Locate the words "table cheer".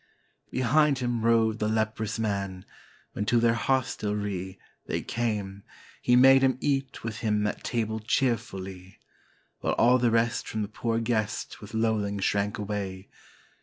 7.63-8.35